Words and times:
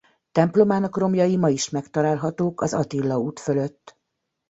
Templomának 0.31 0.97
romjai 0.97 1.37
ma 1.37 1.49
is 1.49 1.69
megtalálhatók 1.69 2.61
az 2.61 2.73
Attila 2.73 3.19
út 3.19 3.39
fölött. 3.39 3.97